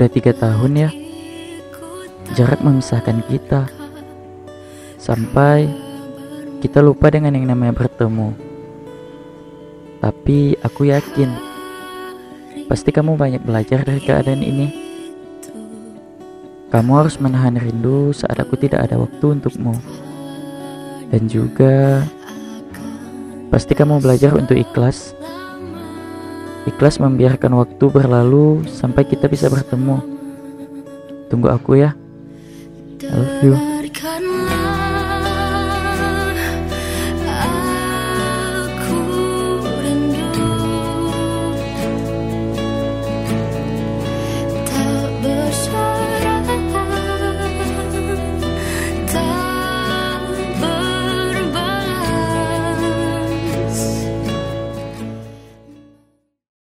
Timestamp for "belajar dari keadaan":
13.44-14.40